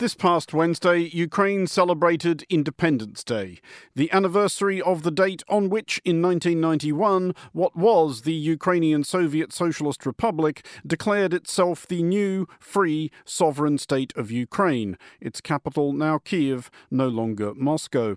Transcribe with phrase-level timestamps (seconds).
[0.00, 3.60] This past Wednesday, Ukraine celebrated Independence Day,
[3.94, 10.06] the anniversary of the date on which, in 1991, what was the Ukrainian Soviet Socialist
[10.06, 17.08] Republic declared itself the new, free, sovereign state of Ukraine, its capital now Kiev, no
[17.08, 18.16] longer Moscow.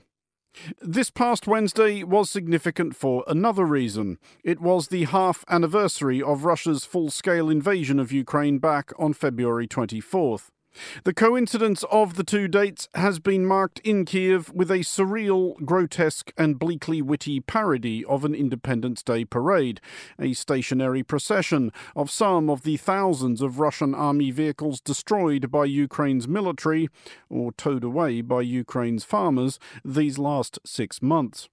[0.82, 4.20] This past Wednesday was significant for another reason.
[4.42, 9.68] It was the half anniversary of Russia's full scale invasion of Ukraine back on February
[9.68, 10.50] 24th.
[11.04, 16.32] The coincidence of the two dates has been marked in Kiev with a surreal, grotesque,
[16.38, 19.80] and bleakly witty parody of an Independence Day parade,
[20.20, 26.28] a stationary procession of some of the thousands of Russian army vehicles destroyed by Ukraine's
[26.28, 26.90] military
[27.30, 31.50] or towed away by Ukraine's farmers these last six months.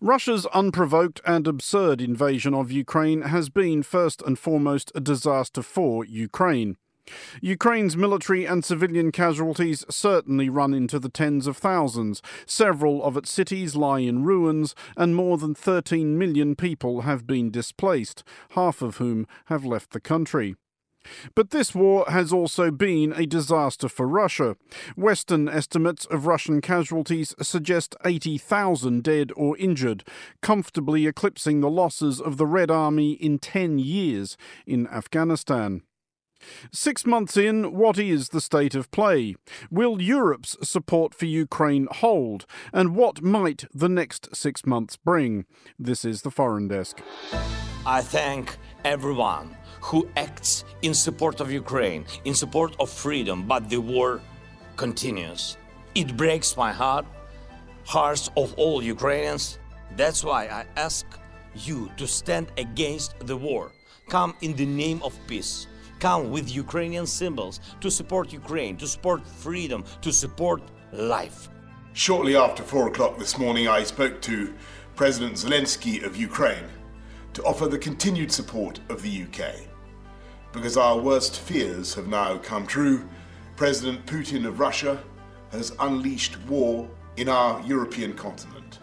[0.00, 6.04] Russia's unprovoked and absurd invasion of Ukraine has been first and foremost a disaster for
[6.04, 6.76] Ukraine.
[7.40, 12.22] Ukraine's military and civilian casualties certainly run into the tens of thousands.
[12.46, 17.50] Several of its cities lie in ruins, and more than 13 million people have been
[17.50, 20.56] displaced, half of whom have left the country.
[21.34, 24.56] But this war has also been a disaster for Russia.
[24.96, 30.04] Western estimates of Russian casualties suggest 80,000 dead or injured,
[30.42, 35.82] comfortably eclipsing the losses of the Red Army in 10 years in Afghanistan.
[36.72, 39.36] Six months in, what is the state of play?
[39.70, 42.46] Will Europe's support for Ukraine hold?
[42.72, 45.44] And what might the next six months bring?
[45.78, 47.00] This is the Foreign Desk.
[47.86, 53.78] I thank everyone who acts in support of Ukraine, in support of freedom, but the
[53.78, 54.20] war
[54.76, 55.56] continues.
[55.94, 57.06] It breaks my heart,
[57.84, 59.58] hearts of all Ukrainians.
[59.96, 61.06] That's why I ask
[61.54, 63.72] you to stand against the war.
[64.08, 65.67] Come in the name of peace
[65.98, 71.48] come with Ukrainian symbols to support Ukraine, to support freedom, to support life.
[71.92, 74.54] Shortly after 4 o'clock this morning, I spoke to
[74.94, 76.68] President Zelensky of Ukraine
[77.34, 79.54] to offer the continued support of the UK.
[80.52, 83.08] Because our worst fears have now come true,
[83.56, 85.02] President Putin of Russia
[85.52, 88.78] has unleashed war in our European continent.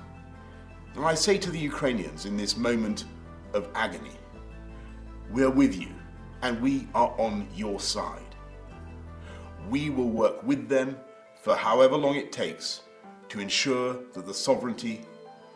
[0.95, 3.05] And I say to the Ukrainians in this moment
[3.53, 4.17] of agony,
[5.31, 5.94] we are with you
[6.45, 8.35] and we are on your side.
[9.67, 10.95] We will work with them
[11.41, 12.81] for however long it takes
[13.29, 15.01] to ensure that the sovereignty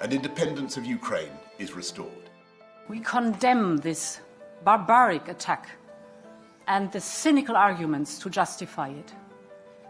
[0.01, 2.25] and independence of Ukraine is restored.
[2.87, 4.19] We condemn this
[4.63, 5.69] barbaric attack
[6.67, 9.13] and the cynical arguments to justify it.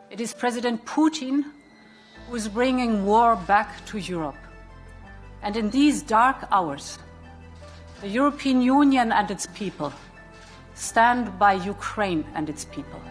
[0.09, 1.45] It is President Putin
[2.27, 4.43] who is bringing war back to Europe.
[5.43, 6.99] And in these dark hours,
[8.01, 9.93] the European Union and its people
[10.79, 13.01] stand by Ukraine and its people.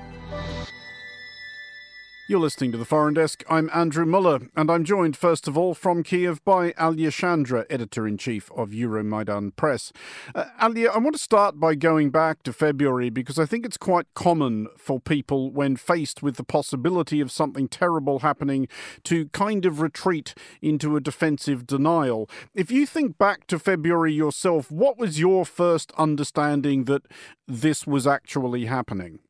[2.31, 3.43] You're listening to the Foreign Desk.
[3.49, 8.07] I'm Andrew Mueller, and I'm joined, first of all, from Kiev by Alya Shandra, editor
[8.07, 9.95] in chief of Euromaidan Press.
[10.35, 13.79] Uh, Alya, I want to start by going back to February because I think it's
[13.79, 18.69] quite common for people, when faced with the possibility of something terrible happening,
[19.05, 22.29] to kind of retreat into a defensive denial.
[22.55, 27.07] If you think back to February yourself, what was your first understanding that
[27.47, 29.21] this was actually happening?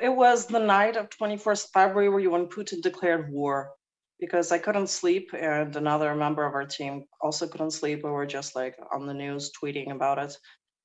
[0.00, 3.72] It was the night of 21st February when Putin declared war
[4.20, 8.04] because I couldn't sleep and another member of our team also couldn't sleep.
[8.04, 10.36] We were just like on the news tweeting about it.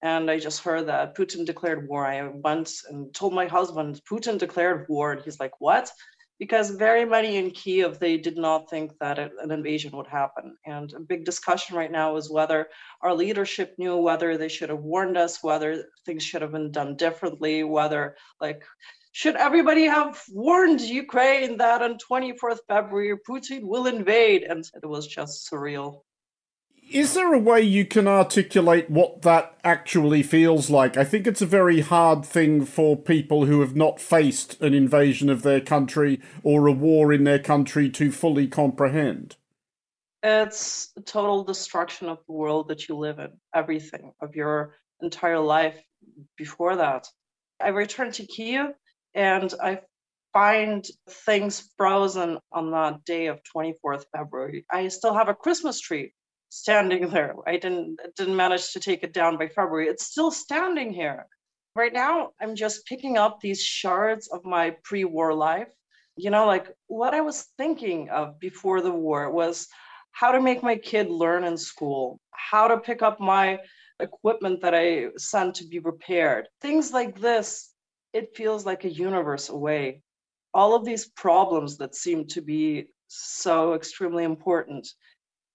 [0.01, 2.07] And I just heard that Putin declared war.
[2.07, 5.11] I went and told my husband, Putin declared war.
[5.11, 5.91] And he's like, what?
[6.39, 10.57] Because very many in Kiev, they did not think that it, an invasion would happen.
[10.65, 12.67] And a big discussion right now is whether
[13.01, 16.97] our leadership knew, whether they should have warned us, whether things should have been done
[16.97, 18.63] differently, whether like
[19.13, 24.41] should everybody have warned Ukraine that on 24th February Putin will invade?
[24.41, 26.01] And it was just surreal.
[26.91, 30.97] Is there a way you can articulate what that actually feels like?
[30.97, 35.29] I think it's a very hard thing for people who have not faced an invasion
[35.29, 39.35] of their country or a war in their country to fully comprehend.
[40.23, 45.79] It's total destruction of the world that you live in, everything of your entire life
[46.35, 47.07] before that.
[47.61, 48.73] I returned to Kiev
[49.15, 49.79] and I
[50.33, 54.65] find things frozen on the day of 24th February.
[54.71, 56.13] I still have a Christmas tree
[56.49, 57.35] standing there.
[57.47, 59.87] I didn't didn't manage to take it down by February.
[59.87, 61.25] It's still standing here.
[61.75, 65.69] Right now, I'm just picking up these shards of my pre-war life.
[66.15, 69.67] You know, like what I was thinking of before the war was
[70.11, 73.57] how to make my kid learn in school, how to pick up my
[73.99, 76.47] equipment that I sent to be repaired.
[76.61, 77.72] Things like this
[78.13, 80.01] it feels like a universe away.
[80.53, 84.87] all of these problems that seem to be so extremely important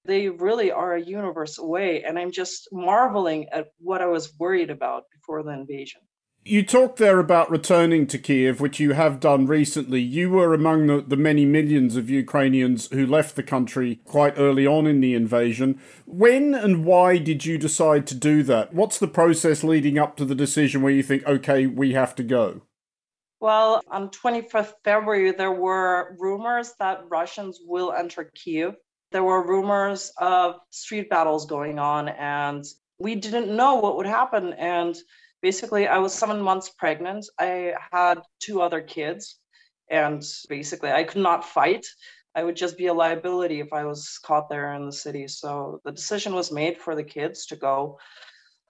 [0.05, 4.71] they really are a universe away and i'm just marveling at what i was worried
[4.71, 6.01] about before the invasion
[6.49, 10.01] you talked there about returning to Kiev, which you have done recently.
[10.01, 14.67] You were among the, the, many millions of Ukrainians who left the country quite early
[14.67, 15.79] on in the invasion.
[16.07, 18.73] When and why did you decide to do that?
[18.73, 22.23] What's the process leading up to the decision where you think, okay, we have to
[22.23, 22.63] go?
[23.41, 28.75] Well, on 25th February, there were rumors that Russians will enter Kiev.
[29.13, 32.65] There were rumors of street battles going on, and
[32.99, 34.55] we didn't know what would happen.
[34.55, 34.97] And
[35.43, 37.27] basically, I was seven months pregnant.
[37.39, 39.39] I had two other kids,
[39.91, 41.87] and basically, I could not fight.
[42.35, 45.27] I would just be a liability if I was caught there in the city.
[45.27, 47.99] So the decision was made for the kids to go.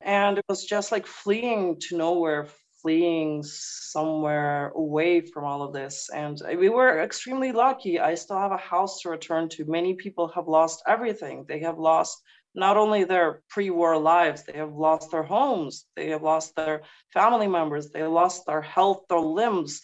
[0.00, 2.48] And it was just like fleeing to nowhere,
[2.80, 6.08] fleeing somewhere away from all of this.
[6.14, 7.98] And we were extremely lucky.
[7.98, 9.64] I still have a house to return to.
[9.66, 11.44] Many people have lost everything.
[11.48, 12.22] They have lost
[12.58, 16.82] not only their pre war lives, they have lost their homes, they have lost their
[17.14, 19.82] family members, they lost their health, their limbs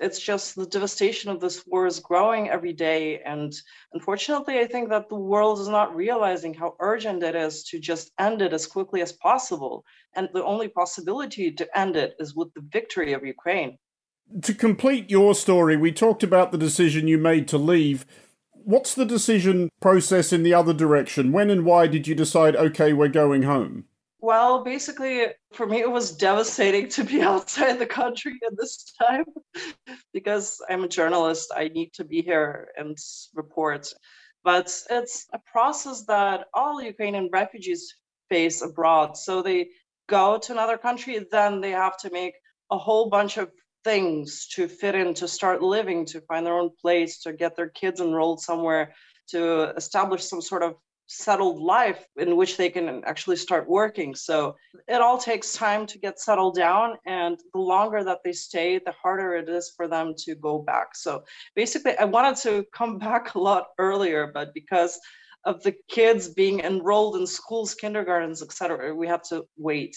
[0.00, 3.20] it's just the devastation of this war is growing every day.
[3.20, 3.52] And
[3.92, 8.12] unfortunately, I think that the world is not realizing how urgent it is to just
[8.18, 9.84] end it as quickly as possible.
[10.14, 13.78] And the only possibility to end it is with the victory of Ukraine.
[14.42, 18.04] To complete your story, we talked about the decision you made to leave.
[18.68, 21.32] What's the decision process in the other direction?
[21.32, 23.86] When and why did you decide, okay, we're going home?
[24.20, 29.24] Well, basically, for me, it was devastating to be outside the country at this time
[30.12, 31.50] because I'm a journalist.
[31.56, 32.94] I need to be here and
[33.34, 33.90] report.
[34.44, 37.94] But it's a process that all Ukrainian refugees
[38.28, 39.16] face abroad.
[39.16, 39.70] So they
[40.10, 42.34] go to another country, then they have to make
[42.70, 43.50] a whole bunch of
[43.84, 47.68] things to fit in, to start living, to find their own place, to get their
[47.68, 48.94] kids enrolled somewhere,
[49.30, 50.74] to establish some sort of
[51.08, 54.14] settled life in which they can actually start working.
[54.14, 56.96] So it all takes time to get settled down.
[57.06, 60.94] And the longer that they stay, the harder it is for them to go back.
[60.94, 61.24] So
[61.56, 64.98] basically, I wanted to come back a lot earlier, but because
[65.44, 69.96] of the kids being enrolled in schools, kindergartens, etc., we had to wait.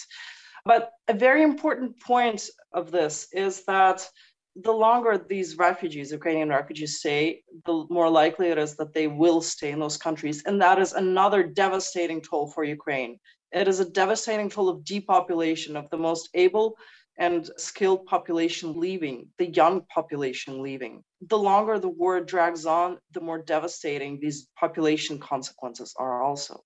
[0.65, 4.07] But a very important point of this is that
[4.55, 9.41] the longer these refugees, Ukrainian refugees, stay, the more likely it is that they will
[9.41, 10.43] stay in those countries.
[10.45, 13.17] And that is another devastating toll for Ukraine.
[13.51, 16.77] It is a devastating toll of depopulation of the most able
[17.17, 21.03] and skilled population leaving, the young population leaving.
[21.21, 26.63] The longer the war drags on, the more devastating these population consequences are also.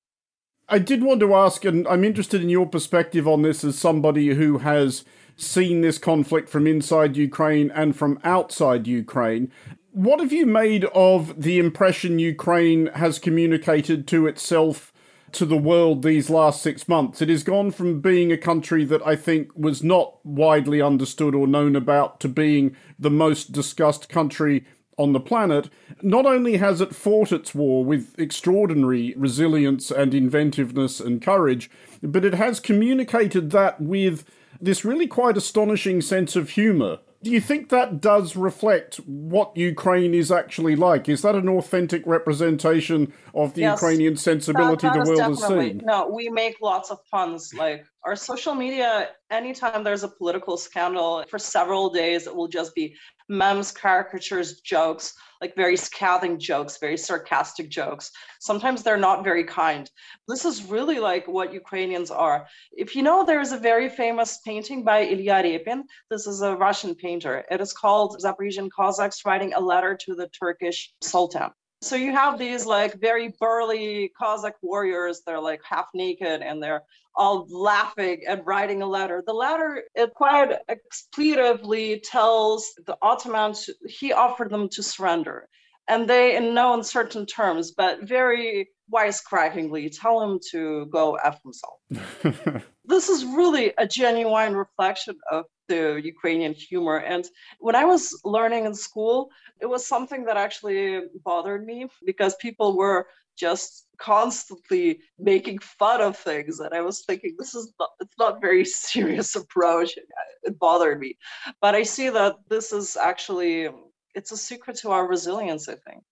[0.67, 4.29] I did want to ask, and I'm interested in your perspective on this as somebody
[4.33, 5.05] who has
[5.37, 9.51] seen this conflict from inside Ukraine and from outside Ukraine.
[9.91, 14.91] What have you made of the impression Ukraine has communicated to itself
[15.33, 17.21] to the world these last six months?
[17.21, 21.45] It has gone from being a country that I think was not widely understood or
[21.45, 24.65] known about to being the most discussed country
[24.97, 25.69] on the planet.
[26.01, 31.69] Not only has it fought its war with extraordinary resilience and inventiveness and courage,
[32.01, 34.25] but it has communicated that with
[34.61, 36.99] this really quite astonishing sense of humour.
[37.23, 41.09] Do you think that does reflect what Ukraine is actually like?
[41.09, 45.47] Is that an authentic representation of the yes, Ukrainian sensibility that, that the world has
[45.47, 45.81] seen?
[45.83, 47.51] No, we make lots of puns.
[47.51, 52.75] Like our social media, anytime there's a political scandal, for several days, it will just
[52.75, 52.95] be
[53.29, 58.11] memes, caricatures, jokes, like very scathing jokes, very sarcastic jokes.
[58.39, 59.89] Sometimes they're not very kind.
[60.27, 62.47] This is really like what Ukrainians are.
[62.71, 65.83] If you know, there's a very famous painting by Ilya Repin.
[66.09, 67.43] This is a Russian painter.
[67.51, 71.51] It is called Zaporizhian Cossacks writing a letter to the Turkish Sultan.
[71.81, 75.21] So you have these like very burly Cossack warriors.
[75.25, 76.83] They're like half naked and they're
[77.15, 79.23] all laughing and writing a letter.
[79.25, 85.47] The letter it quite expletively tells the Ottomans he offered them to surrender.
[85.87, 92.63] And they, in no uncertain terms, but very wisecrackingly, tell him to go F himself.
[92.85, 96.97] this is really a genuine reflection of the Ukrainian humor.
[96.97, 97.25] And
[97.59, 99.29] when I was learning in school,
[99.61, 106.17] it was something that actually bothered me because people were just constantly making fun of
[106.17, 109.97] things and i was thinking this is not it's not very serious approach
[110.43, 111.17] it bothered me
[111.61, 113.69] but i see that this is actually
[114.15, 116.03] it's a secret to our resilience i think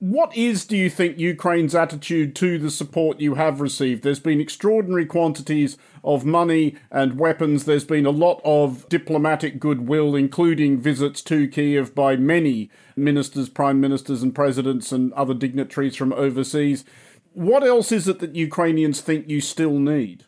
[0.00, 4.02] What is, do you think, Ukraine's attitude to the support you have received?
[4.02, 7.64] There's been extraordinary quantities of money and weapons.
[7.64, 13.80] There's been a lot of diplomatic goodwill, including visits to Kiev by many ministers, prime
[13.80, 16.84] ministers, and presidents and other dignitaries from overseas.
[17.32, 20.26] What else is it that Ukrainians think you still need?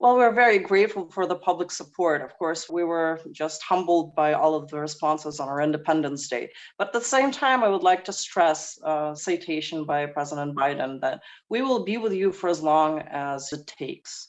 [0.00, 2.22] Well, we're very grateful for the public support.
[2.22, 6.48] Of course, we were just humbled by all of the responses on our Independence Day.
[6.78, 11.02] But at the same time, I would like to stress a citation by President Biden
[11.02, 14.28] that we will be with you for as long as it takes.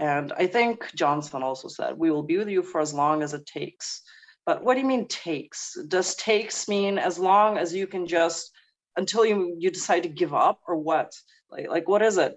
[0.00, 3.34] And I think Johnson also said, we will be with you for as long as
[3.34, 4.02] it takes.
[4.46, 5.78] But what do you mean takes?
[5.86, 8.50] Does takes mean as long as you can just
[8.96, 11.12] until you you decide to give up or what?
[11.52, 12.36] Like, like what is it?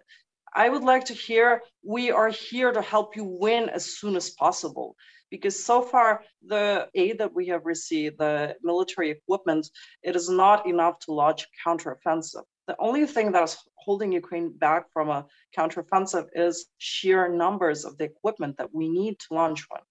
[0.57, 4.31] I would like to hear we are here to help you win as soon as
[4.31, 4.95] possible.
[5.29, 9.69] Because so far, the aid that we have received, the military equipment,
[10.01, 12.41] it is not enough to launch counteroffensive.
[12.65, 17.95] The only thing that is holding Ukraine back from a counteroffensive is sheer numbers of
[17.99, 19.85] the equipment that we need to launch one.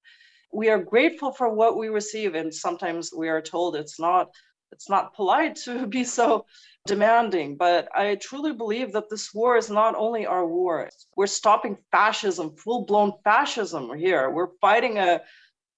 [0.52, 4.30] We are grateful for what we receive, and sometimes we are told it's not
[4.72, 6.46] it's not polite to be so
[6.86, 10.88] demanding, but I truly believe that this war is not only our war.
[11.16, 14.30] We're stopping fascism, full blown fascism here.
[14.30, 15.22] We're fighting a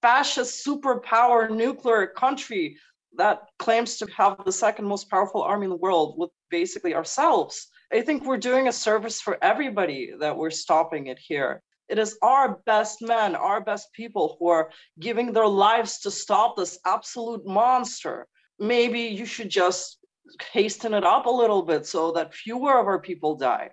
[0.03, 2.77] fascist superpower nuclear country
[3.17, 7.69] that claims to have the second most powerful army in the world with basically ourselves.
[7.93, 11.63] I think we're doing a service for everybody that we're stopping it here.
[11.89, 16.57] It is our best men, our best people who are giving their lives to stop
[16.57, 18.29] this absolute monster.
[18.59, 19.99] Maybe you should just
[20.53, 23.71] hasten it up a little bit so that fewer of our people die.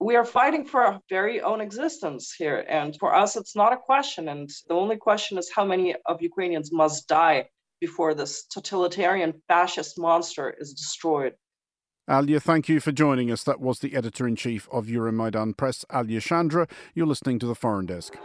[0.00, 2.64] We are fighting for our very own existence here.
[2.68, 4.28] And for us, it's not a question.
[4.28, 7.48] And the only question is how many of Ukrainians must die
[7.80, 11.34] before this totalitarian fascist monster is destroyed.
[12.08, 13.44] Alya, thank you for joining us.
[13.44, 16.66] That was the editor in chief of Euromaidan Press, Alya Shandra.
[16.94, 18.16] You're listening to the Foreign Desk.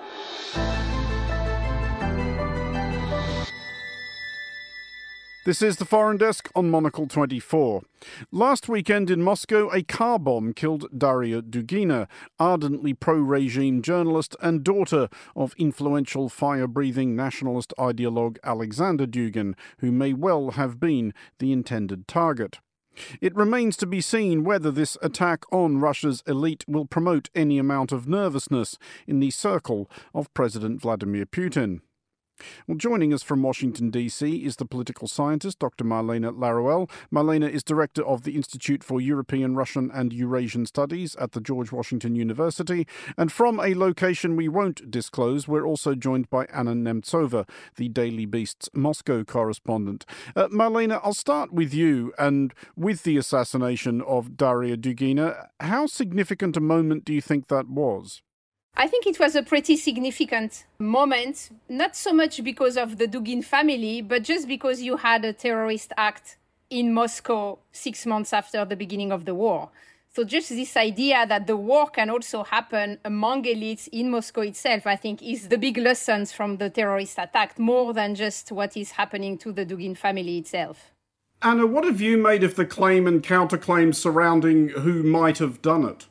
[5.46, 7.82] This is the Foreign Desk on Monocle 24.
[8.32, 12.08] Last weekend in Moscow, a car bomb killed Daria Dugina,
[12.40, 19.92] ardently pro regime journalist and daughter of influential fire breathing nationalist ideologue Alexander Dugin, who
[19.92, 22.60] may well have been the intended target.
[23.20, 27.92] It remains to be seen whether this attack on Russia's elite will promote any amount
[27.92, 31.82] of nervousness in the circle of President Vladimir Putin.
[32.68, 35.84] Well, joining us from Washington, D.C., is the political scientist Dr.
[35.84, 36.90] Marlena Laruelle.
[37.12, 41.72] Marlena is director of the Institute for European, Russian, and Eurasian Studies at the George
[41.72, 42.88] Washington University.
[43.18, 48.25] And from a location we won't disclose, we're also joined by Anna Nemtsova, the Daily
[48.25, 50.06] Beast's Moscow correspondent.
[50.36, 52.13] Uh, Marlene, I'll start with you.
[52.18, 57.68] And with the assassination of Daria Dugina, how significant a moment do you think that
[57.68, 58.22] was?
[58.75, 63.44] I think it was a pretty significant moment, not so much because of the Dugin
[63.44, 66.38] family, but just because you had a terrorist act
[66.72, 69.70] in Moscow six months after the beginning of the war.
[70.15, 74.88] So just this idea that the war can also happen among elites in Moscow itself,
[74.88, 78.92] I think, is the big lessons from the terrorist attack, more than just what is
[78.92, 80.92] happening to the Dugin family itself.
[81.44, 85.86] Anna, what have you made of the claim and counterclaim surrounding who might have done
[85.86, 86.08] it?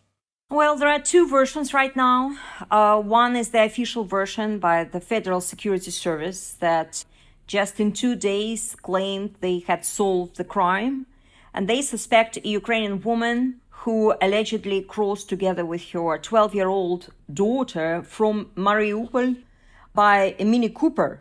[0.52, 2.36] Well, there are two versions right now.
[2.70, 7.06] Uh, one is the official version by the Federal Security Service that
[7.46, 11.06] just in two days claimed they had solved the crime.
[11.54, 17.08] And they suspect a Ukrainian woman who allegedly crossed together with her 12 year old
[17.32, 19.38] daughter from Mariupol
[19.94, 21.20] by a Mini Cooper.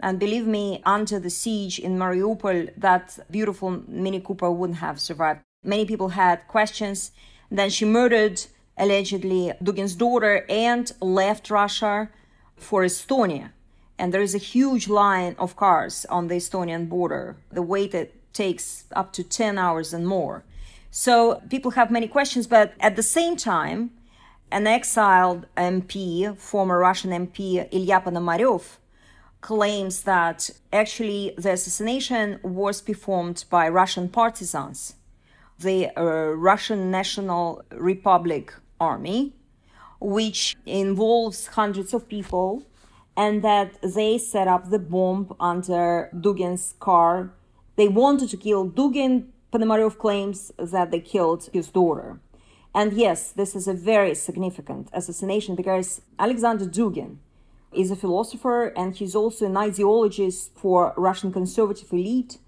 [0.00, 5.42] And believe me, under the siege in Mariupol, that beautiful Mini Cooper wouldn't have survived.
[5.62, 7.12] Many people had questions
[7.50, 12.10] then she murdered allegedly Dugin's daughter and left Russia
[12.56, 13.50] for Estonia.
[13.98, 17.36] And there is a huge line of cars on the Estonian border.
[17.50, 20.44] The wait it takes up to 10 hours and more.
[20.90, 23.90] So people have many questions, but at the same time,
[24.50, 28.76] an exiled MP, former Russian MP Ilya Ponomarev,
[29.40, 34.94] claims that actually the assassination was performed by Russian partisans
[35.58, 36.02] the uh,
[36.34, 39.32] Russian National Republic Army,
[40.00, 42.62] which involves hundreds of people,
[43.16, 47.32] and that they set up the bomb under Dugin's car.
[47.76, 49.26] They wanted to kill Dugin.
[49.52, 52.20] Ponomarev claims that they killed his daughter.
[52.74, 57.16] And yes, this is a very significant assassination because Alexander Dugin
[57.72, 62.38] is a philosopher and he's also an ideologist for Russian conservative elite.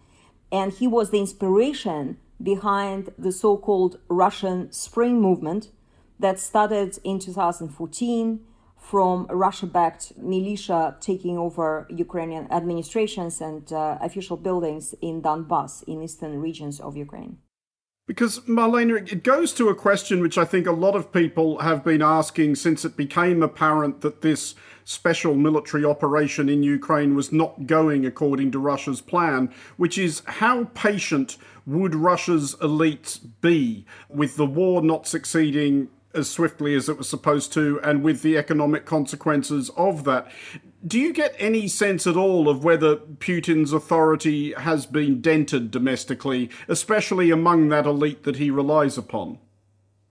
[0.52, 5.70] And he was the inspiration behind the so called Russian Spring movement
[6.18, 8.40] that started in 2014
[8.76, 16.02] from Russia backed militia taking over Ukrainian administrations and uh, official buildings in Donbass, in
[16.02, 17.38] eastern regions of Ukraine.
[18.06, 21.84] Because, Marlena, it goes to a question which I think a lot of people have
[21.84, 27.68] been asking since it became apparent that this special military operation in Ukraine was not
[27.68, 31.36] going according to Russia's plan, which is how patient
[31.70, 37.52] would Russia's elite be with the war not succeeding as swiftly as it was supposed
[37.52, 40.30] to and with the economic consequences of that.
[40.84, 46.50] Do you get any sense at all of whether Putin's authority has been dented domestically,
[46.68, 49.38] especially among that elite that he relies upon?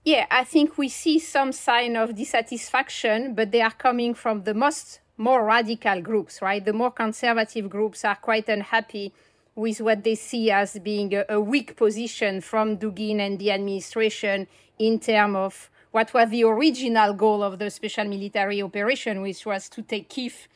[0.05, 4.53] Yeah, I think we see some sign of dissatisfaction, but they are coming from the
[4.53, 6.63] most more radical groups, right?
[6.63, 9.13] The more conservative groups are quite unhappy
[9.59, 14.47] with what they see as being a, a weak position from Dugin and the administration
[14.79, 19.67] in terms of what was the original goal of the special military operation, which was
[19.67, 20.47] to take Kiev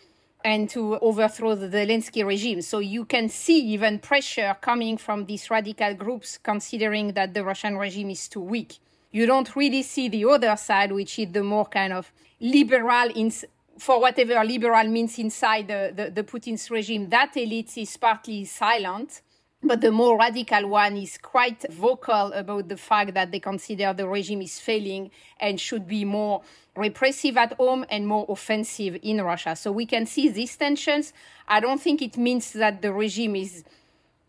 [0.45, 2.62] and to overthrow the Zelensky regime.
[2.62, 7.77] So you can see even pressure coming from these radical groups, considering that the Russian
[7.77, 8.77] regime is too weak.
[9.12, 13.33] You don't really see the other side, which is the more kind of liberal, in,
[13.77, 17.10] for whatever liberal means inside the, the, the Putin's regime.
[17.10, 19.22] That elite is partly silent
[19.65, 24.08] but the more radical one is quite vocal about the fact that they consider the
[24.08, 26.42] regime is failing and should be more
[26.75, 29.56] repressive at home and more offensive in Russia.
[29.56, 31.13] So we can see these tensions.
[31.48, 33.63] I don't think it means that the regime is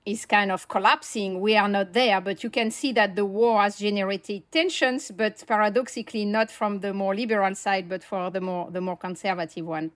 [0.05, 1.41] is kind of collapsing.
[1.41, 5.43] We are not there, but you can see that the war has generated tensions, but
[5.47, 9.93] paradoxically not from the more liberal side, but for the more the more conservative one.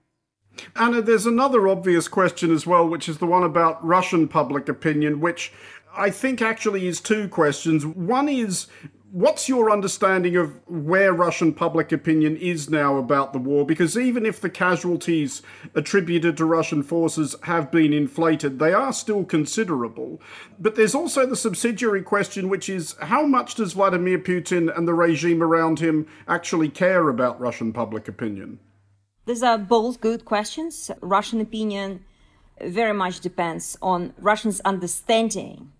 [0.75, 5.19] Anna, there's another obvious question as well, which is the one about Russian public opinion,
[5.19, 5.53] which
[5.95, 7.85] I think actually is two questions.
[7.85, 8.67] One is
[9.11, 13.65] what's your understanding of where Russian public opinion is now about the war?
[13.65, 15.41] Because even if the casualties
[15.75, 20.21] attributed to Russian forces have been inflated, they are still considerable.
[20.59, 24.93] But there's also the subsidiary question, which is how much does Vladimir Putin and the
[24.93, 28.59] regime around him actually care about Russian public opinion?
[29.25, 30.91] These are both good questions.
[31.01, 32.03] Russian opinion
[32.61, 35.71] very much depends on Russians' understanding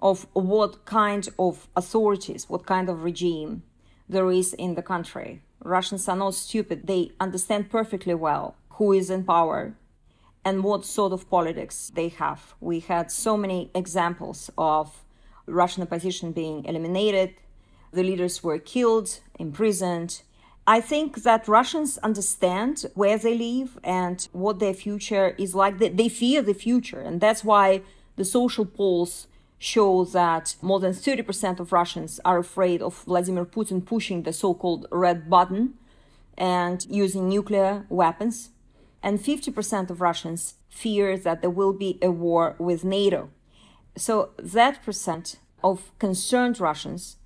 [0.00, 3.62] of what kind of authorities, what kind of regime
[4.08, 5.42] there is in the country.
[5.62, 6.86] Russians are not stupid.
[6.86, 9.74] They understand perfectly well who is in power
[10.44, 12.54] and what sort of politics they have.
[12.60, 15.04] We had so many examples of
[15.46, 17.34] Russian opposition being eliminated,
[17.92, 20.22] the leaders were killed, imprisoned,
[20.68, 25.78] I think that Russians understand where they live and what their future is like.
[25.78, 27.00] They fear the future.
[27.00, 27.80] And that's why
[28.16, 33.84] the social polls show that more than 30% of Russians are afraid of Vladimir Putin
[33.84, 35.74] pushing the so called red button
[36.36, 38.50] and using nuclear weapons.
[39.02, 43.30] And 50% of Russians fear that there will be a war with NATO.
[43.96, 47.16] So that percent of concerned Russians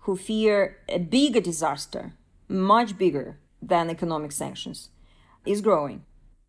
[0.00, 2.12] who fear a bigger disaster
[2.48, 4.90] much bigger than economic sanctions,
[5.44, 6.04] is growing.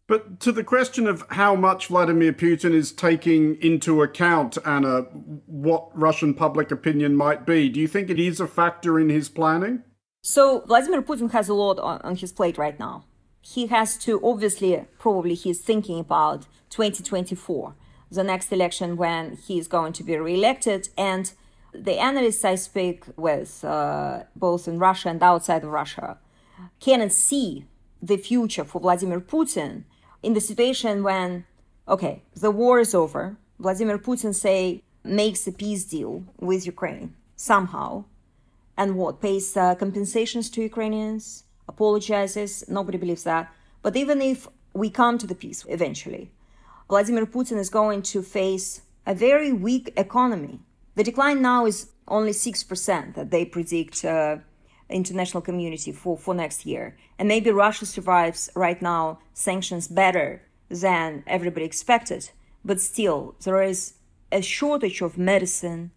[0.09, 5.01] But to the question of how much Vladimir Putin is taking into account, Anna,
[5.45, 9.29] what Russian public opinion might be, do you think it is a factor in his
[9.29, 9.83] planning?
[10.23, 13.05] So, Vladimir Putin has a lot on, on his plate right now.
[13.41, 17.75] He has to, obviously, probably he's thinking about 2024,
[18.09, 21.33] the next election when he is going to be re-elected, and
[21.71, 26.17] the analysts I speak with, uh, both in Russia and outside of Russia,
[26.79, 27.65] cannot see
[28.01, 29.83] the future for Vladimir Putin
[30.21, 31.45] in the situation when,
[31.87, 33.37] okay, the war is over.
[33.59, 38.05] Vladimir Putin say makes a peace deal with Ukraine somehow,
[38.77, 42.63] and what pays uh, compensations to Ukrainians, apologizes.
[42.67, 43.53] Nobody believes that.
[43.81, 46.31] But even if we come to the peace eventually,
[46.89, 50.59] Vladimir Putin is going to face a very weak economy
[50.99, 54.39] the decline now is only 6% that they predict uh,
[54.89, 56.95] international community for, for next year.
[57.17, 62.29] And maybe Russia survives right now sanctions better than everybody expected.
[62.63, 63.93] But still, there is
[64.31, 65.91] a shortage of medicine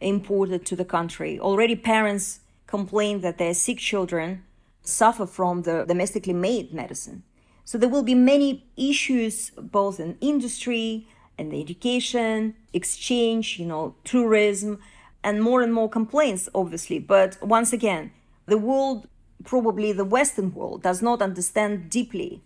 [0.00, 1.38] imported to the country.
[1.38, 4.44] Already parents complain that their sick children
[4.82, 7.22] suffer from the domestically made medicine.
[7.64, 11.06] So there will be many issues both in industry
[11.36, 14.78] and education, exchange, you know, tourism,
[15.22, 16.98] and more and more complaints, obviously.
[16.98, 18.12] But once again,
[18.48, 19.06] the world,
[19.44, 22.42] probably the Western world, does not understand deeply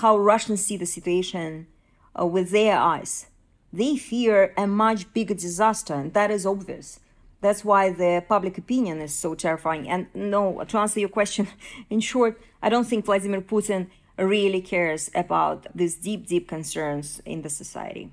[0.00, 1.68] how Russians see the situation
[2.18, 3.26] uh, with their eyes.
[3.72, 7.00] They fear a much bigger disaster, and that is obvious.
[7.40, 9.88] That's why the public opinion is so terrifying.
[9.88, 11.46] And no, to answer your question,
[11.90, 17.42] in short, I don't think Vladimir Putin really cares about these deep, deep concerns in
[17.42, 18.10] the society.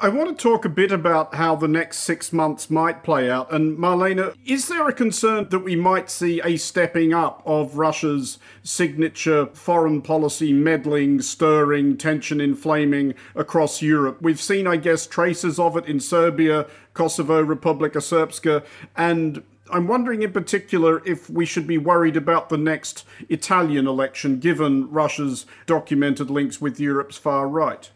[0.00, 3.52] I want to talk a bit about how the next six months might play out.
[3.52, 8.38] And Marlena, is there a concern that we might see a stepping up of Russia's
[8.64, 14.18] signature foreign policy meddling, stirring, tension inflaming across Europe?
[14.20, 18.64] We've seen, I guess, traces of it in Serbia, Kosovo, Republika Srpska,
[18.96, 24.40] and I'm wondering in particular if we should be worried about the next Italian election,
[24.40, 27.90] given Russia's documented links with Europe's far right.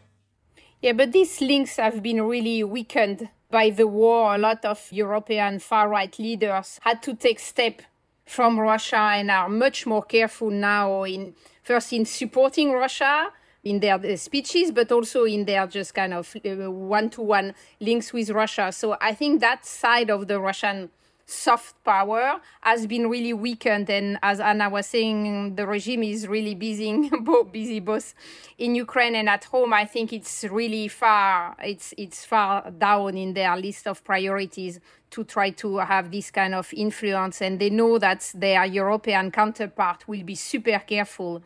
[0.81, 4.35] Yeah, but these links have been really weakened by the war.
[4.35, 7.81] A lot of European far right leaders had to take step
[8.25, 13.29] from Russia and are much more careful now in first in supporting Russia
[13.63, 18.13] in their uh, speeches, but also in their just kind of one to one links
[18.13, 18.71] with Russia.
[18.71, 20.89] So I think that side of the Russian
[21.29, 23.89] soft power has been really weakened.
[23.89, 27.09] And as Anna was saying, the regime is really busy,
[27.51, 28.15] busy both
[28.57, 29.73] in Ukraine and at home.
[29.73, 34.79] I think it's really far, it's, it's far down in their list of priorities
[35.11, 37.41] to try to have this kind of influence.
[37.41, 41.43] And they know that their European counterpart will be super careful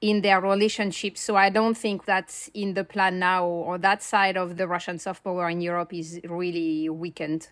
[0.00, 1.18] in their relationship.
[1.18, 4.98] So I don't think that's in the plan now, or that side of the Russian
[4.98, 7.48] soft power in Europe is really weakened.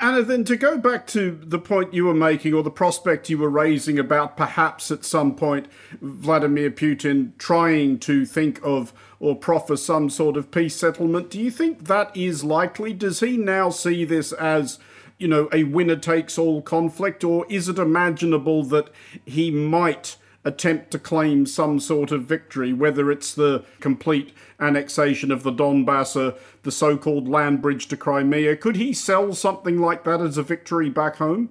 [0.00, 3.38] Anna, then to go back to the point you were making or the prospect you
[3.38, 5.66] were raising about perhaps at some point
[6.00, 11.50] Vladimir Putin trying to think of or proffer some sort of peace settlement, do you
[11.50, 12.92] think that is likely?
[12.92, 14.78] Does he now see this as
[15.18, 18.90] you know, a winner takes all conflict, or is it imaginable that
[19.24, 25.42] he might attempt to claim some sort of victory, whether it's the complete annexation of
[25.42, 28.56] the Donbass or the so called land bridge to Crimea.
[28.56, 31.50] Could he sell something like that as a victory back home?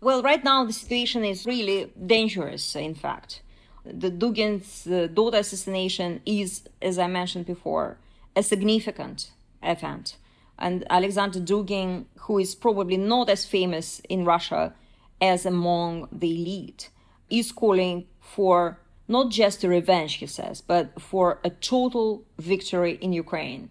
[0.00, 3.40] Well, right now the situation is really dangerous, in fact.
[3.84, 7.98] The Dugin's daughter assassination is, as I mentioned before,
[8.36, 9.30] a significant
[9.62, 10.16] event.
[10.58, 14.74] And Alexander Dugin, who is probably not as famous in Russia
[15.20, 16.90] as among the elite,
[17.30, 23.12] is calling for not just a revenge, he says, but for a total victory in
[23.12, 23.70] Ukraine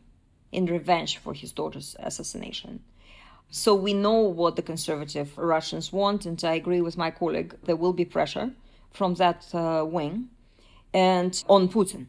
[0.51, 2.79] in revenge for his daughter's assassination.
[3.49, 7.75] So we know what the conservative Russians want, and I agree with my colleague, there
[7.75, 8.51] will be pressure
[8.91, 10.29] from that uh, wing
[10.93, 12.05] and on Putin.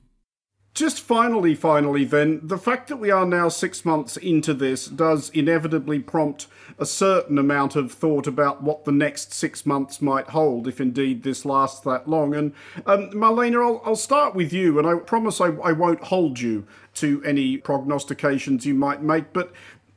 [0.74, 5.30] Just finally, finally, then, the fact that we are now six months into this does
[5.30, 6.48] inevitably prompt
[6.80, 11.22] a certain amount of thought about what the next six months might hold, if indeed
[11.22, 12.34] this lasts that long.
[12.34, 12.52] And
[12.86, 16.66] um, Marlene, I'll, I'll start with you, and I promise I, I won't hold you
[16.94, 19.52] to any prognostications you might make, but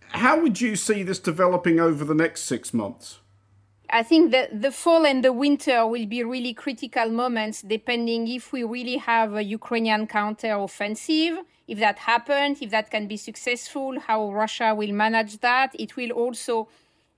[0.09, 3.17] how would you see this developing over the next six months?
[3.89, 8.51] I think that the fall and the winter will be really critical moments depending if
[8.51, 11.37] we really have a Ukrainian counter offensive.
[11.67, 15.73] If that happens, if that can be successful, how Russia will manage that.
[15.79, 16.67] It will also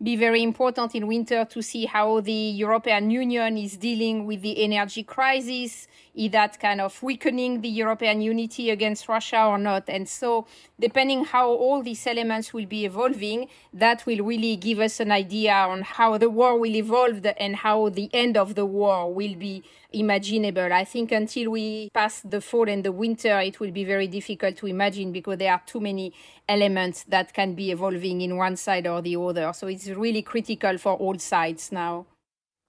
[0.01, 4.63] be very important in winter to see how the European Union is dealing with the
[4.63, 5.88] energy crisis.
[6.19, 9.86] Is that kind of weakening the European unity against Russia or not?
[9.88, 14.99] And so, depending how all these elements will be evolving, that will really give us
[14.99, 19.13] an idea on how the war will evolve and how the end of the war
[19.13, 20.73] will be imaginable.
[20.73, 24.58] I think until we pass the fall and the winter, it will be very difficult
[24.58, 26.12] to imagine because there are too many
[26.49, 29.53] elements that can be evolving in one side or the other.
[29.53, 32.08] So it's really critical for all sides now.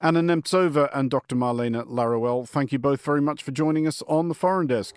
[0.03, 1.37] Anna Nemtsova and Dr.
[1.37, 4.97] Marlene Laruelle, thank you both very much for joining us on the Foreign Desk.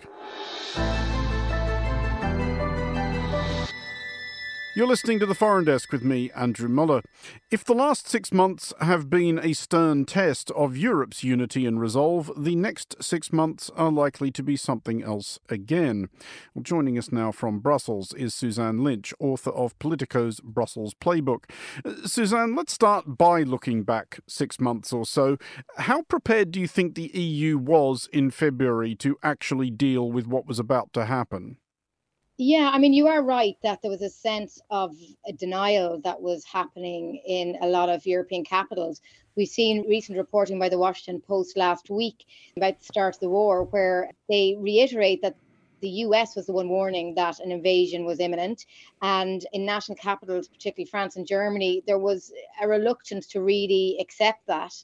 [4.76, 7.02] You're listening to the Foreign Desk with me, Andrew Mueller.
[7.48, 12.32] If the last six months have been a stern test of Europe's unity and resolve,
[12.36, 16.08] the next six months are likely to be something else again.
[16.54, 21.44] Well, joining us now from Brussels is Suzanne Lynch, author of Politico's Brussels Playbook.
[21.84, 25.36] Uh, Suzanne, let's start by looking back six months or so.
[25.76, 30.48] How prepared do you think the EU was in February to actually deal with what
[30.48, 31.58] was about to happen?
[32.36, 36.20] Yeah, I mean, you are right that there was a sense of a denial that
[36.20, 39.00] was happening in a lot of European capitals.
[39.36, 42.24] We've seen recent reporting by the Washington Post last week
[42.56, 45.36] about the start of the war, where they reiterate that
[45.80, 48.66] the US was the one warning that an invasion was imminent.
[49.00, 54.44] And in national capitals, particularly France and Germany, there was a reluctance to really accept
[54.48, 54.74] that.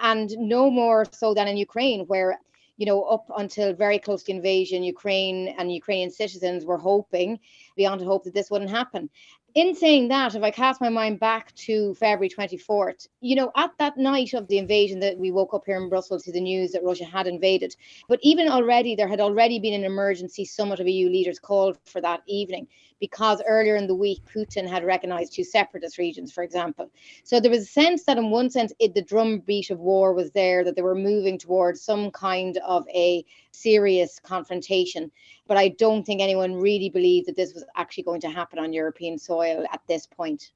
[0.00, 2.38] And no more so than in Ukraine, where
[2.78, 7.38] you know, up until very close to invasion, Ukraine and Ukrainian citizens were hoping,
[7.76, 9.10] beyond hope, that this wouldn't happen.
[9.54, 13.72] in saying that, if I cast my mind back to February 24th, you know, at
[13.78, 16.70] that night of the invasion that we woke up here in Brussels to the news
[16.72, 17.74] that Russia had invaded,
[18.08, 22.00] but even already, there had already been an emergency summit of EU leaders called for
[22.00, 22.68] that evening
[23.00, 26.90] because earlier in the week, Putin had recognized two separatist regions, for example.
[27.24, 30.30] So there was a sense that, in one sense, it, the drumbeat of war was
[30.32, 35.10] there, that they were moving towards some kind of a serious confrontation.
[35.46, 38.72] But I don't think anyone really believed that this was actually going to happen on
[38.72, 40.52] European soil at this point.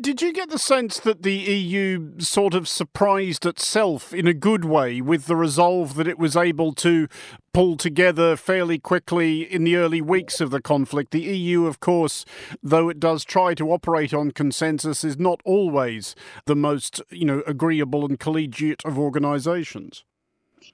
[0.00, 4.64] Did you get the sense that the EU sort of surprised itself in a good
[4.64, 7.08] way with the resolve that it was able to
[7.52, 11.10] pull together fairly quickly in the early weeks of the conflict?
[11.10, 12.24] The EU, of course,
[12.62, 16.14] though it does try to operate on consensus, is not always
[16.46, 20.04] the most, you know, agreeable and collegiate of organisations.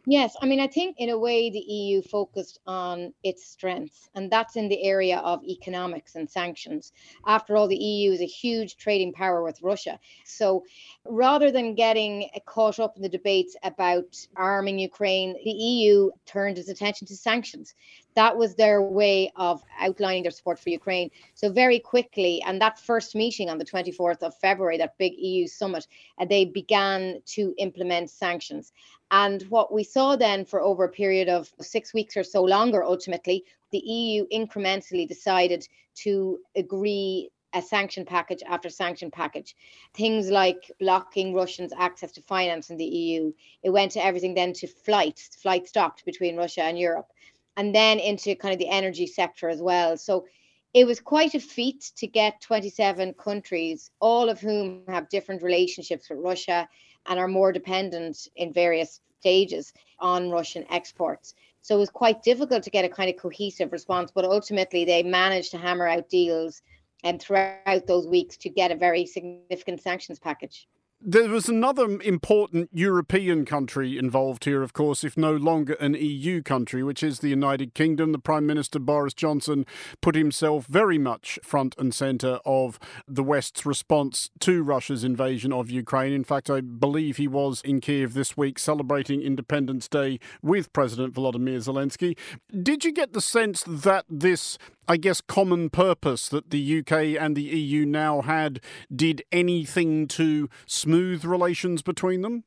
[0.07, 4.31] Yes, I mean, I think in a way the EU focused on its strengths, and
[4.31, 6.93] that's in the area of economics and sanctions.
[7.27, 9.99] After all, the EU is a huge trading power with Russia.
[10.25, 10.65] So
[11.07, 16.69] rather than getting caught up in the debates about arming Ukraine, the EU turned its
[16.69, 17.75] attention to sanctions.
[18.15, 21.11] That was their way of outlining their support for Ukraine.
[21.35, 25.47] So very quickly, and that first meeting on the 24th of February, that big EU
[25.47, 25.87] summit,
[26.19, 28.73] uh, they began to implement sanctions.
[29.11, 32.83] And what we saw then for over a period of six weeks or so longer,
[32.83, 39.55] ultimately, the EU incrementally decided to agree a sanction package after sanction package.
[39.95, 43.33] Things like blocking Russians' access to finance in the EU.
[43.63, 47.13] It went to everything then to flights, flight stopped between Russia and Europe,
[47.57, 49.97] and then into kind of the energy sector as well.
[49.97, 50.27] So
[50.73, 56.11] it was quite a feat to get 27 countries, all of whom have different relationships
[56.11, 56.69] with Russia
[57.07, 61.35] and are more dependent in various stages on Russian exports.
[61.63, 65.03] So it was quite difficult to get a kind of cohesive response, but ultimately they
[65.03, 66.61] managed to hammer out deals
[67.05, 70.67] and throughout those weeks to get a very significant sanctions package.
[71.07, 76.41] There was another important European country involved here, of course, if no longer an EU
[76.41, 78.13] country, which is the United Kingdom.
[78.13, 79.67] The Prime Minister Boris Johnson
[80.01, 85.69] put himself very much front and centre of the West's response to Russia's invasion of
[85.69, 86.15] Ukraine.
[86.15, 91.13] In fact, I believe he was in Kiev this week celebrating Independence Day with President
[91.13, 92.17] Volodymyr Zelensky.
[92.63, 97.37] Did you get the sense that this I guess, common purpose that the UK and
[97.37, 98.61] the EU now had
[98.95, 102.45] did anything to smooth relations between them?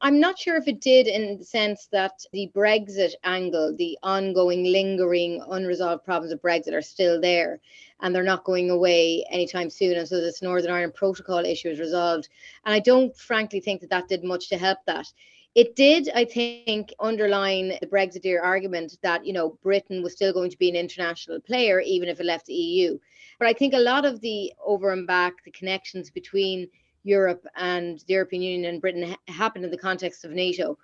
[0.00, 4.64] I'm not sure if it did in the sense that the Brexit angle, the ongoing,
[4.64, 7.60] lingering, unresolved problems of Brexit are still there
[8.00, 9.96] and they're not going away anytime soon.
[9.96, 12.28] And so this Northern Ireland Protocol issue is resolved.
[12.66, 15.10] And I don't frankly think that that did much to help that.
[15.54, 20.50] It did, I think, underline the Brexiteer argument that, you know, Britain was still going
[20.50, 22.98] to be an international player even if it left the EU.
[23.38, 26.68] But I think a lot of the over and back, the connections between
[27.04, 30.76] Europe and the European Union and Britain ha- happened in the context of NATO.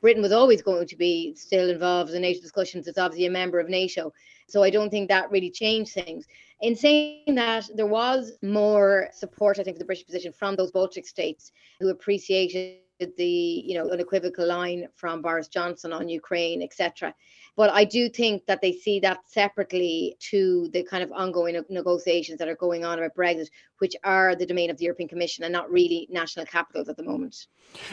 [0.00, 2.86] Britain was always going to be still involved in NATO discussions.
[2.86, 4.12] It's obviously a member of NATO.
[4.46, 6.26] So I don't think that really changed things.
[6.60, 10.70] In saying that, there was more support, I think, for the British position from those
[10.70, 12.81] Baltic states who appreciated
[13.16, 17.14] the you know unequivocal line from Boris Johnson on Ukraine, etc.
[17.54, 22.38] But I do think that they see that separately to the kind of ongoing negotiations
[22.38, 25.52] that are going on about Brexit, which are the domain of the European Commission and
[25.52, 27.46] not really national capitals at the moment.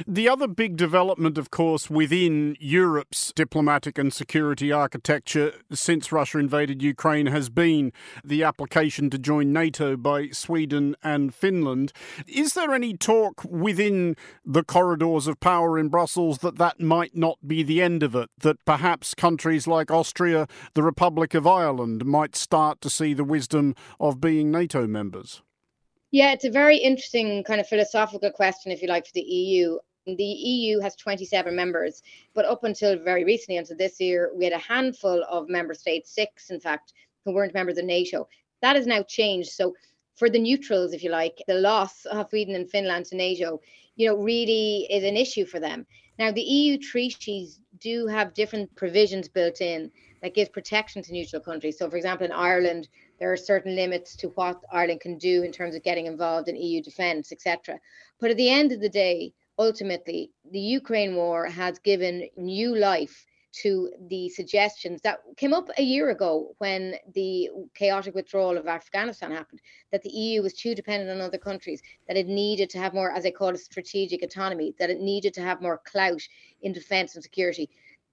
[0.07, 6.81] The other big development, of course, within Europe's diplomatic and security architecture since Russia invaded
[6.81, 7.91] Ukraine has been
[8.23, 11.91] the application to join NATO by Sweden and Finland.
[12.27, 14.63] Is there any talk within the
[14.99, 18.63] corridors of power in Brussels that that might not be the end of it, that
[18.65, 24.19] perhaps countries like Austria, the Republic of Ireland might start to see the wisdom of
[24.19, 25.41] being NATO members?
[26.11, 29.77] Yeah, it's a very interesting kind of philosophical question, if you like, for the EU.
[30.05, 32.01] The EU has 27 members,
[32.33, 36.13] but up until very recently, until this year, we had a handful of member states,
[36.13, 38.27] six in fact, who weren't members of NATO.
[38.61, 39.51] That has now changed.
[39.51, 39.75] So
[40.19, 43.61] for the neutrals, if you like, the loss of Sweden and Finland to NATO,
[43.95, 45.85] you know, really is an issue for them.
[46.19, 49.89] Now, the EU treaties do have different provisions built in
[50.21, 51.77] that gives protection to neutral countries.
[51.77, 55.53] So, for example, in Ireland, there are certain limits to what Ireland can do in
[55.53, 57.79] terms of getting involved in EU defence, etc.
[58.19, 63.25] But at the end of the day, ultimately, the Ukraine war has given new life
[63.51, 69.31] to the suggestions that came up a year ago when the chaotic withdrawal of Afghanistan
[69.31, 72.93] happened, that the EU was too dependent on other countries, that it needed to have
[72.93, 76.21] more, as I call it, strategic autonomy, that it needed to have more clout
[76.61, 77.69] in defence and security.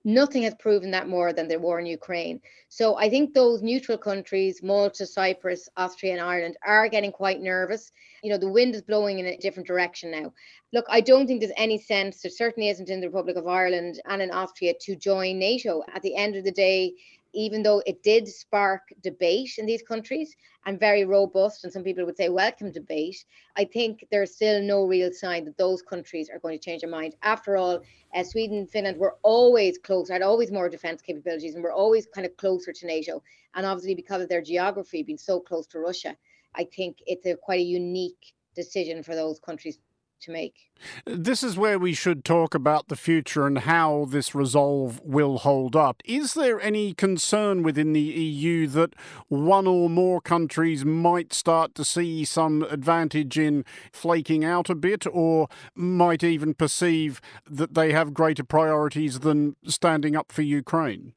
[0.08, 2.40] Nothing has proven that more than the war in Ukraine.
[2.68, 7.90] So I think those neutral countries, Malta, Cyprus, Austria, and Ireland, are getting quite nervous.
[8.22, 10.32] You know, the wind is blowing in a different direction now.
[10.72, 14.00] Look, I don't think there's any sense, there certainly isn't in the Republic of Ireland
[14.08, 15.82] and in Austria, to join NATO.
[15.92, 16.94] At the end of the day,
[17.36, 22.04] even though it did spark debate in these countries and very robust, and some people
[22.06, 23.24] would say welcome debate,
[23.56, 26.90] I think there's still no real sign that those countries are going to change their
[26.90, 27.14] mind.
[27.22, 27.82] After all,
[28.14, 32.06] uh, Sweden and Finland were always closer, had always more defense capabilities, and were always
[32.06, 33.22] kind of closer to NATO.
[33.54, 36.16] And obviously, because of their geography being so close to Russia,
[36.54, 39.78] I think it's a quite a unique decision for those countries
[40.20, 40.70] to make.
[41.04, 45.74] This is where we should talk about the future and how this resolve will hold
[45.74, 46.02] up.
[46.04, 48.94] Is there any concern within the EU that
[49.28, 55.06] one or more countries might start to see some advantage in flaking out a bit
[55.10, 61.12] or might even perceive that they have greater priorities than standing up for Ukraine?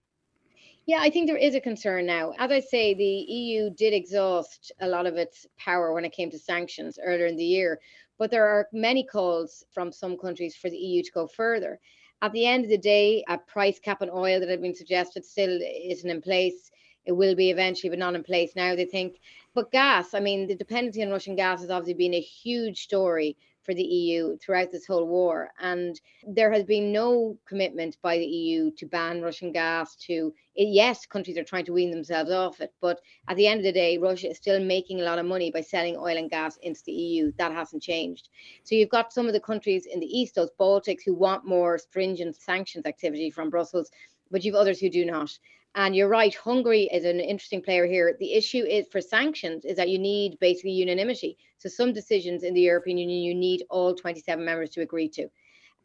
[0.90, 2.34] Yeah, I think there is a concern now.
[2.40, 6.32] As I say, the EU did exhaust a lot of its power when it came
[6.32, 7.80] to sanctions earlier in the year.
[8.20, 11.80] But there are many calls from some countries for the EU to go further.
[12.22, 15.26] At the end of the day, a price cap on oil that had been suggested
[15.26, 16.70] still isn't in place.
[17.06, 19.20] It will be eventually, but not in place now, they think.
[19.56, 23.38] But gas, I mean, the dependency on Russian gas has obviously been a huge story
[23.70, 25.52] for the EU throughout this whole war.
[25.62, 29.96] And there has been no commitment by the EU to ban Russian gas.
[30.08, 33.60] To eh, yes, countries are trying to wean themselves off it, but at the end
[33.60, 36.32] of the day, Russia is still making a lot of money by selling oil and
[36.32, 37.32] gas into the EU.
[37.38, 38.30] That hasn't changed.
[38.64, 41.78] So you've got some of the countries in the east, those Baltics, who want more
[41.78, 43.92] stringent sanctions activity from Brussels,
[44.32, 45.38] but you've others who do not.
[45.76, 48.18] And you're right, Hungary is an interesting player here.
[48.20, 51.38] The issue is for sanctions is that you need basically unanimity.
[51.60, 55.30] So some decisions in the European Union you need all 27 members to agree to.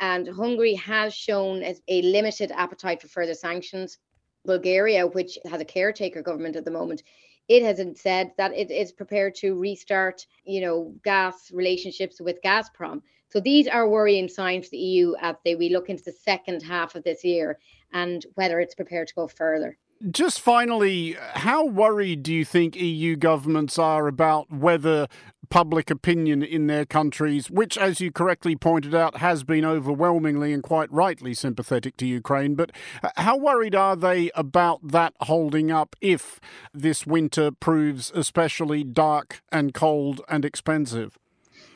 [0.00, 3.98] And Hungary has shown a limited appetite for further sanctions.
[4.46, 7.02] Bulgaria, which has a caretaker government at the moment,
[7.48, 13.02] it hasn't said that it is prepared to restart, you know, gas relationships with Gazprom.
[13.34, 16.62] So these are worrying signs for the EU as they we look into the second
[16.62, 17.58] half of this year
[17.92, 19.76] and whether it's prepared to go further.
[20.08, 25.08] Just finally, how worried do you think EU governments are about whether
[25.48, 30.62] public opinion in their countries, which, as you correctly pointed out, has been overwhelmingly and
[30.62, 32.70] quite rightly sympathetic to Ukraine, but
[33.02, 36.40] uh, how worried are they about that holding up if
[36.72, 41.18] this winter proves especially dark and cold and expensive?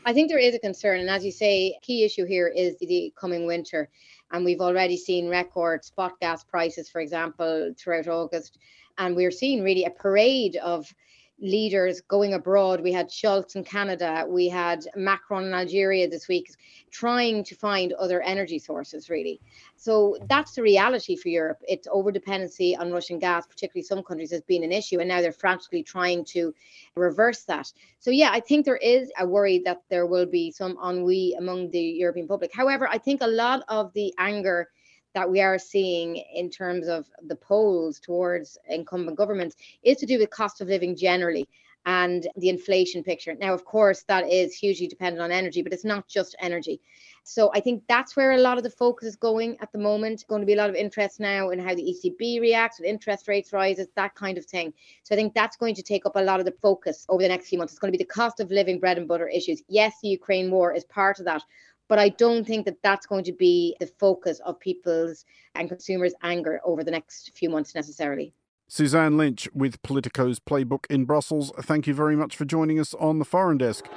[0.04, 3.12] I think there is a concern, and as you say, key issue here is the
[3.18, 3.88] coming winter.
[4.30, 8.58] And we've already seen record spot gas prices, for example, throughout August.
[8.98, 10.92] And we're seeing really a parade of
[11.40, 12.80] leaders going abroad.
[12.80, 16.50] We had Scholz in Canada, we had Macron in Algeria this week,
[16.90, 19.40] trying to find other energy sources, really.
[19.76, 21.58] So that's the reality for Europe.
[21.68, 25.20] Its over dependency on Russian gas, particularly some countries, has been an issue, and now
[25.20, 26.52] they're frantically trying to
[26.96, 27.72] reverse that.
[28.00, 31.70] So, yeah, I think there is a worry that there will be some ennui among
[31.70, 32.52] the European public.
[32.52, 34.68] However, I think a lot of the anger
[35.14, 40.18] that we are seeing in terms of the polls towards incumbent governments is to do
[40.18, 41.48] with cost of living generally
[41.86, 43.34] and the inflation picture.
[43.34, 46.80] Now, of course, that is hugely dependent on energy, but it's not just energy.
[47.24, 50.24] So I think that's where a lot of the focus is going at the moment.
[50.28, 53.28] Going to be a lot of interest now in how the ECB reacts with interest
[53.28, 54.72] rates rises, that kind of thing.
[55.02, 57.28] So I think that's going to take up a lot of the focus over the
[57.28, 57.72] next few months.
[57.72, 59.62] It's going to be the cost of living, bread and butter issues.
[59.68, 61.42] Yes, the Ukraine war is part of that,
[61.88, 65.24] but I don't think that that's going to be the focus of people's
[65.54, 68.32] and consumers' anger over the next few months necessarily.
[68.68, 71.50] Suzanne Lynch with Politico's Playbook in Brussels.
[71.62, 73.88] Thank you very much for joining us on the Foreign Desk.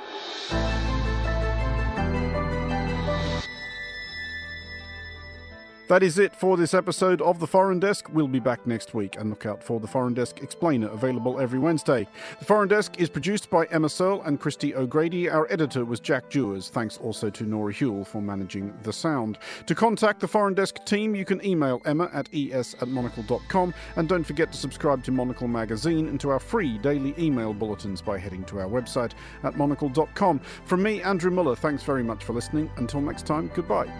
[5.92, 8.08] That is it for this episode of The Foreign Desk.
[8.14, 11.60] We'll be back next week and look out for The Foreign Desk Explainer, available every
[11.60, 12.08] Wednesday.
[12.40, 15.30] The Foreign Desk is produced by Emma Searle and Christy O'Grady.
[15.30, 16.70] Our editor was Jack Dewars.
[16.70, 19.38] Thanks also to Nora Hewell for managing the sound.
[19.66, 24.08] To contact the Foreign Desk team, you can email emma at es at monocle.com and
[24.08, 28.18] don't forget to subscribe to Monocle Magazine and to our free daily email bulletins by
[28.18, 29.12] heading to our website
[29.44, 30.40] at monocle.com.
[30.64, 32.72] From me, Andrew Mueller, thanks very much for listening.
[32.78, 33.92] Until next time, goodbye.